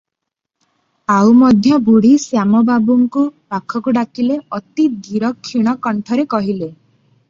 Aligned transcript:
ଆଉ 1.15 1.35
ମଧ୍ୟ 1.41 1.75
ବୁଢ଼ୀ 1.89 2.15
ଶ୍ୟାମ 2.25 2.63
ବାବୁଙ୍କୁ 2.71 3.27
ପାଖକୁ 3.55 3.97
ଡାକିଲେ- 4.01 4.43
ଅତି 4.61 4.91
ଧୀର 5.07 5.35
କ୍ଷୀଣ 5.43 5.81
କଣ୍ଠରେ 5.89 6.31
କହିଲେ- 6.37 6.77